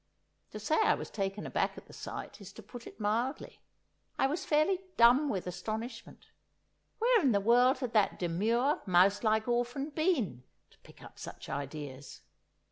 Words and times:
To 0.49 0.59
say 0.59 0.81
I 0.81 0.95
was 0.95 1.11
taken 1.11 1.45
aback 1.45 1.77
at 1.77 1.85
the 1.85 1.93
sight, 1.93 2.41
is 2.41 2.51
to 2.53 2.63
put 2.63 2.87
it 2.87 2.99
mildly; 2.99 3.61
I 4.17 4.25
was 4.25 4.43
fairly 4.45 4.81
dumb 4.97 5.29
with 5.29 5.45
astonishment. 5.45 6.25
Where 6.97 7.21
in 7.21 7.33
the 7.33 7.39
world 7.39 7.77
had 7.81 7.93
that 7.93 8.17
demure, 8.17 8.81
mouse 8.87 9.23
like 9.23 9.47
orphan 9.47 9.91
been 9.91 10.41
to 10.71 10.79
pick 10.79 11.03
up 11.03 11.19
such 11.19 11.49
ideas! 11.49 12.21